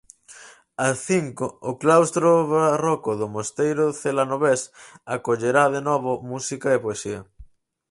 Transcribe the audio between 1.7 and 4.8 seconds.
claustro barroco do mosteiro celanovés